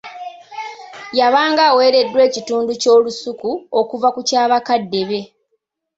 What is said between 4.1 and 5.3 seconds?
ku kyabakaddebe.